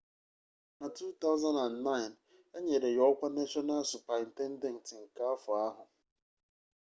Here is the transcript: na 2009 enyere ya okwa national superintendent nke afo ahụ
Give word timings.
na 0.79 0.87
2009 0.97 2.57
enyere 2.57 2.89
ya 2.97 3.03
okwa 3.11 3.27
national 3.37 3.81
superintendent 3.91 4.85
nke 5.07 5.21
afo 5.33 5.49
ahụ 5.67 5.83